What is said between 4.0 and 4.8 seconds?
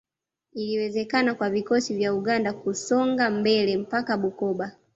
Bukoba